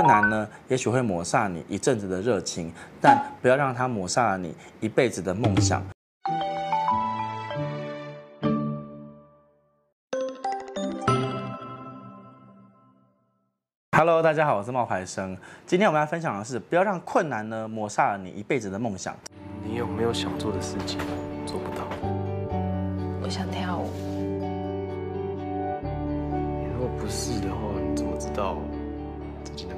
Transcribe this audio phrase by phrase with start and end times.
[0.00, 5.82] 困难呢，也许会抹煞你一阵子的热情，但不要让它抹煞了你一辈子的梦想。
[13.90, 15.36] Hello，大家好，我是冒牌生。
[15.66, 19.16] 今天我们要分享的是，不要让困难呢抹煞了你一辈子的梦想。
[19.64, 21.00] 你有没有想做的事情
[21.44, 21.82] 做不到？
[23.20, 23.90] 我想跳舞。
[26.72, 28.56] 如果不是的话，你怎么知道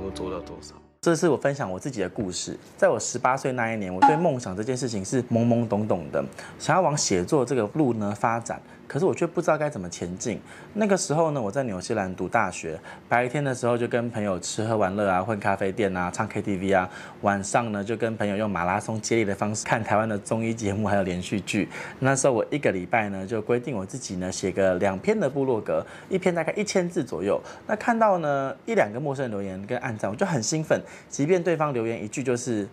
[0.00, 0.74] 能够做到多少？
[1.02, 2.58] 这是我分享我自己的故事。
[2.76, 6.24] 在我十八岁那一年，我对梦想这件事情是懵懵懂懂的，
[6.58, 8.60] 想要往写作这个路呢发展。
[8.90, 10.40] 可是我却不知道该怎么前进。
[10.74, 12.76] 那个时候呢，我在纽西兰读大学，
[13.08, 16.90] 白天的时候就跟朋友吃喝玩乐啊，混咖啡店啊，唱 KTV 啊。
[17.20, 21.68] 晚上呢，就跟朋友用马拉松接力的方式 看台湾的综艺节目，还有连续剧。
[22.00, 27.40] 那时候我一个礼拜呢，就规定我自己呢写个两篇的部落格，一篇大概一千字左右。
[27.68, 32.68] 那看到呢一两个陌生人留言跟按赞，我就很兴奋，即便对方留言一句就是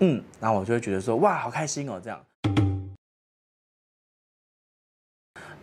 [0.00, 2.20] 嗯，然后我就会觉得说哇，好开心哦，这样。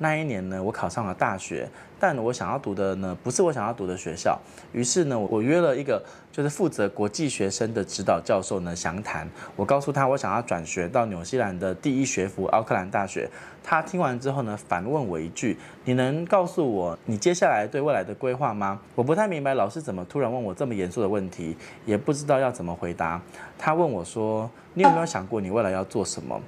[0.02, 1.68] 那一年呢，我考上了大学，
[2.00, 4.40] 但我想要读的呢，不是我想要读的学校。
[4.72, 9.30] 于是呢，我约了一个就是负责国际学生的指导教授呢详谈。
[9.58, 13.30] 我告诉他，我想要转学到纽西兰的第一学府奥克兰大学。
[13.62, 23.22] 他听完之后呢，反问我一句：“你能告诉我你接下来对未来的规划吗？”我不太明白老师怎么突然问我这么严肃的问题，也不知道要怎么回答。
[23.58, 26.40] 他问我说：“你有没有想过你未来要做什么？”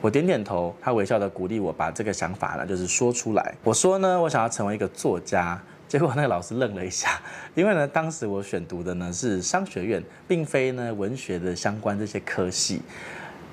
[0.00, 3.54] 我点点头，他微笑的鼓励我把这个想法呢，就是说出来。
[3.64, 5.60] 我说呢，我想要成为一个作家。
[5.88, 7.18] 结果那个老师愣了一下，
[7.56, 12.82] 因为呢，当时我选读的呢是商学院，并非呢文学的相关这些科系。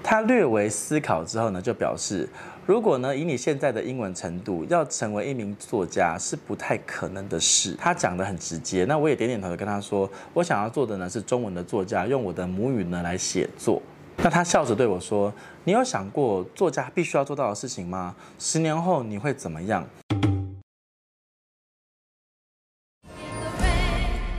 [0.03, 2.27] 他略微思考之后呢，就表示，
[2.65, 7.73] 如果呢以你现在的英文程度，要成为一名作家是不太可能的事。
[7.79, 13.81] 他讲得很直接，那我也点点头跟他说，我想要做的呢是中文的作家，用我的母语呢来写作。
[14.17, 15.31] 那他笑着对我说
[15.65, 18.15] ：“你有想过作家必须要做到的事情吗？
[18.39, 19.85] 十年后你会怎么样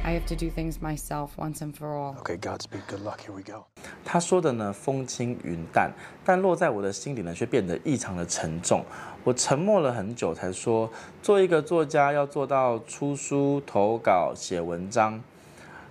[0.03, 2.17] ？”I have to do things myself once and for all.
[2.23, 3.19] Okay, Godspeed, good luck.
[3.19, 3.67] Here we go.
[4.05, 5.93] 他说的呢风轻云淡，
[6.25, 8.85] 但落在我的心里呢却变得异常的沉重。
[9.25, 10.91] 我沉默了很久，才说
[11.23, 15.21] ：“做一个作家要做到出书、投稿、写文章。”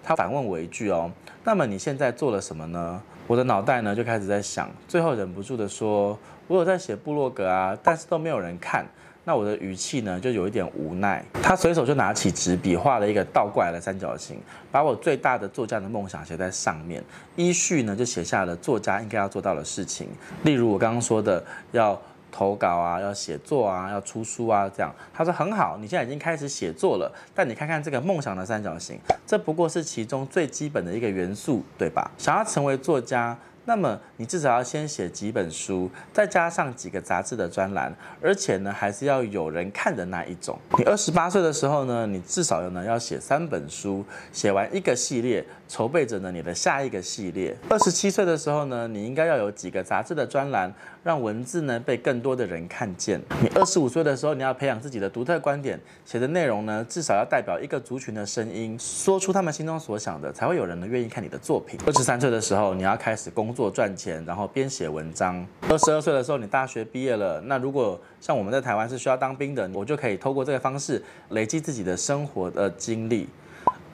[0.03, 1.11] 他反问我一句：“哦，
[1.43, 8.85] 那么你现在做了什么呢？”我的脑袋呢就开始在想，最后忍不住的说：“我有在写部落格啊，但是都没有人看。”
[9.27, 11.25] 那我的语气呢就有一点无奈。
[11.41, 14.39] 他随手就拿起纸笔画了一个倒过来的三角形，
[14.71, 17.03] 把我最大的作家的梦想写在上面，
[17.35, 20.07] 依序呢就写下了作家应该要做到的事情，
[20.43, 21.99] 例如我刚刚说的要。
[22.35, 24.93] 投稿啊，要写作啊，要出书啊，这样。
[25.13, 27.09] 他说很好，你现在已经开始写作了。
[27.33, 32.11] 但你看看这个梦想的三角形，这不过是其中最基本的一个元素，对吧？
[32.17, 33.37] 想要成为作家。
[33.65, 40.55] 那么你至少要先写几本书，再加上几个杂志的专栏，而且呢还是要有人看的那一种。
[40.77, 47.57] 你二十八岁的时候呢，你至少有呢要写三本书，写完一个系列，筹备着呢你的下一个系列。
[47.67, 50.71] 二十七岁的时候呢，你应该要有几个杂志的专栏，
[51.03, 53.19] 让文字呢被更多的人看见。
[53.41, 61.79] 你二十五岁的时候，你要培养自己的独特观点，写的内容呢至少要代表一个族群的声音，说出他们心中所想的，才会有人呢愿意看你的作品。
[61.87, 63.54] 二十三岁的时候，你要开始工。
[63.55, 65.43] 做赚钱，然后编写文章。
[65.69, 67.39] 二十二岁的时候，你大学毕业了。
[67.45, 73.27] 那如果像我们在台湾是需要当兵的，我就可以透过这个方式累积自己的生活的经历。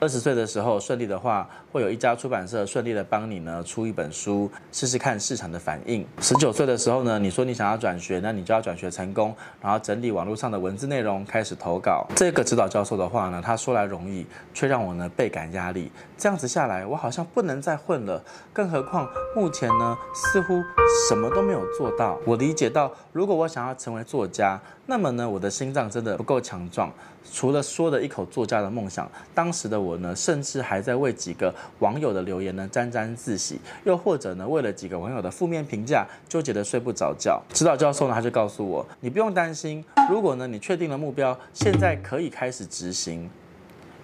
[0.02, 6.04] 二十岁的时候顺利的话，会有一家出版社顺利的帮你呢出一本书，试试看市场的反应。
[6.18, 12.04] 十九岁的时候呢，你说你想要转学，那你就要转学成功，然后整理网络上的文字内容，开始投稿。
[12.16, 15.88] 这个指导教授的话呢，他说来容易，却让我呢倍感压力。
[16.18, 18.20] 这样子下来，我好像不能再混了。
[18.52, 20.60] 更何况目前呢，似乎
[21.08, 22.18] 什么都没有做到。
[22.26, 26.92] 我理解到，如果我想要成为作家，那么呢，我的心脏真的不够强壮。
[27.32, 37.40] 除了说的一口作家的梦想，当时的我呢，甚至还在为几个网友的留言呢沾沾自喜，又或者呢，为了几个网友的负面评价，纠结的睡不着觉。
[37.52, 43.30] 指导教授呢，他就告诉我，你不用担心，如果呢，你确定了目标，现在可以开始执行。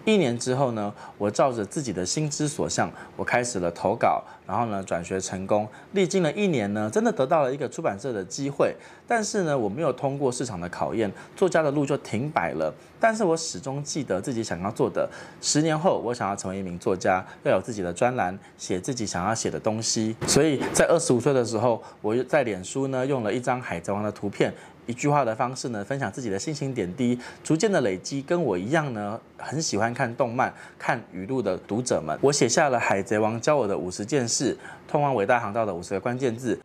[0.04, 5.68] 一年之后呢，我照着自己的心之所向，我开始了投稿，然后呢转学成功。
[5.92, 8.74] 历经了一年呢，真的得到了一个出版社的机会，
[9.06, 12.72] 但是呢，我没有通过市场的考验，作家的路就停摆了。
[13.00, 15.08] 但是我始终记得自己想要做的。
[15.40, 20.16] 十年后，我想要成为一名作家，要有自己的专栏，写自己想要写的东西。
[20.26, 24.52] 所以在二十五岁的时候，我在脸书呢用了一张海贼王的图片。
[24.88, 34.56] 一句话的方式呢，分享自己的心情点滴，逐渐的累积，跟我一样呢，很喜欢看动漫、看语录的读者们，我写下了《海贼王》教我的五十件事，
[34.88, 36.58] 通往伟大航道的五十个关键字。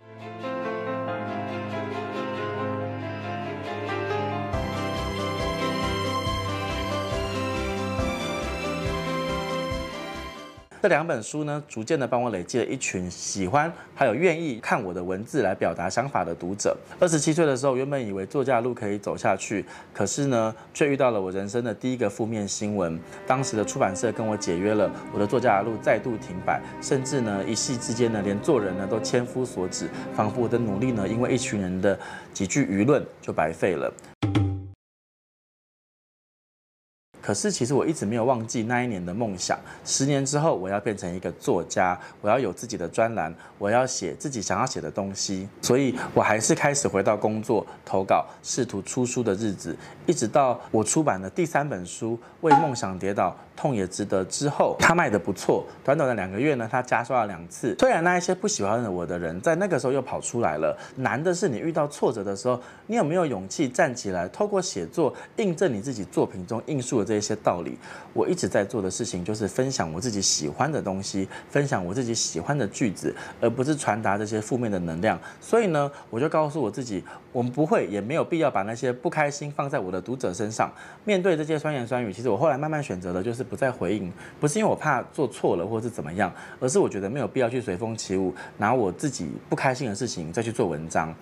[10.83, 16.75] 这两本书呢，逐渐的帮我累积了一群喜欢还有愿意看我的文字来表达想法的读者。
[16.99, 19.63] 二十七岁的时候，原本以为作家的路可以走下去，
[19.93, 22.99] 可是呢，却遇到了我人生的第一个负面新闻。
[23.25, 31.97] 当时的出版社跟我解约了，我的作家的路再度停摆，甚至呢，一夕之间呢，连做人呢都千夫所指，仿佛我的努力呢，因为一群人的
[32.33, 33.89] 几句舆论就白费了。
[37.25, 39.57] 可是，其实我一直没有忘记那一年的梦想。
[39.85, 45.47] 十年之后，我要变成一个作家，我要有自己的专栏，我要写自己想要写的东西。
[45.61, 49.73] 所以，我还是开始回到工作、投稿、试图出书的日子，
[50.05, 53.33] 一直到我出版的第三本书《为梦想跌倒，
[53.63, 55.65] 痛也值得》之后，它卖得不错。
[55.85, 57.73] 短短的两个月呢，它加刷了两次。
[57.79, 60.77] 虽然那一些不喜欢我的人在那个时候又跑出来了。
[60.97, 67.77] 难的是，你遇到挫折的时候，你有没有勇气站起来，透过写作印证你自己作品中应述的这一些道理，
[68.11, 75.17] 我一直在做的事情就是分享我自己喜欢的东西，分享我自己喜欢的句子，而不是传达这些负面的能量。
[75.39, 77.01] 所以呢，我就告诉我自己，
[77.31, 80.69] 我们不会也没有必要把那些不开心放在我的读者身上。
[81.05, 91.13] 面对这些酸言酸语，其实我后来慢慢选择的就是不再回应，不是因为我怕做错了或是怎么样，而是我觉得没有必要去随风起舞，拿我自己不开心的事情再去做文章。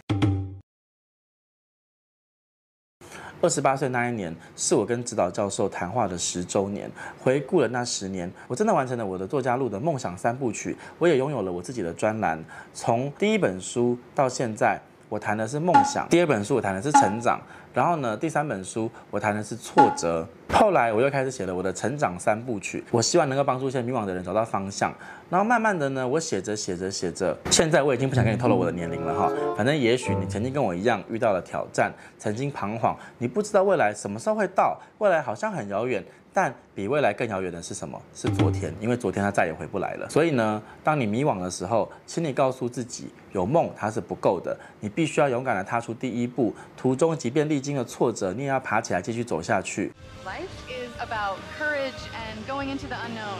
[3.42, 6.89] 二十八岁那一年，是我跟指导教授谈话的十周年。
[7.19, 10.78] 回顾了那十年，我真的完成了我的作家路的梦想三部曲。
[11.00, 12.42] 我也拥有了我自己的专栏。
[12.74, 14.80] 从第一本书到现在，
[15.10, 17.42] 我谈的是梦想；第二本书我谈的是成长。
[17.73, 20.27] 然后呢，第三本书我谈的是挫折。
[20.50, 24.94] 后来我又开始写了我的成长三部曲，我希望能够帮助一些迷惘的人找到方向。
[25.29, 29.31] 然后慢慢的呢，我写着写着写着，现在我已经不想跟你透露我的年龄了哈。
[29.56, 36.03] 反正也许你曾经跟我一样遇到了挑战，曾经彷徨，你不知道未来什么时候会到，未来好像很遥远。
[36.33, 38.01] 但比未来更遥远的是什么？
[38.15, 40.09] 是昨天，因为昨天它再也回不来了。
[40.09, 46.53] 所以呢，当你迷惘的时候，请你告诉自己，有梦它是不够的，你必须要勇敢地踏出第一步。
[46.77, 49.94] 途中即便历经了挫折，你也要爬起来继续走下去。
[50.25, 53.40] Life is about courage and going into the unknown.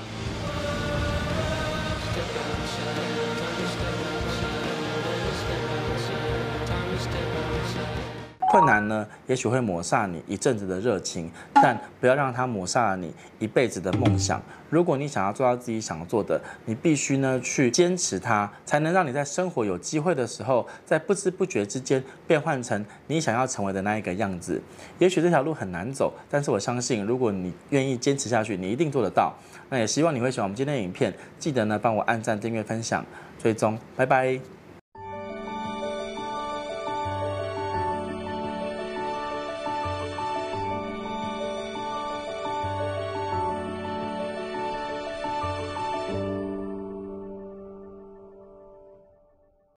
[8.51, 14.42] 困难呢，也许会抹煞你一阵子的热情，但不要让它抹煞了你一辈子的梦想。
[14.69, 24.62] 如果你想要做到自己想做的，你必须呢去坚持它，才能让你在生活有机会的时候，在不知不觉之间变换成你想要成为的那一个样子。
[25.00, 29.33] 也许这条路很难走，但是我相信，如果你愿意坚持下去，你一定做得到。
[29.69, 33.06] 那也希望你会喜欢我们今天的影片，记得呢帮我按赞、订阅、分享、
[33.42, 34.60] 追踪，拜拜。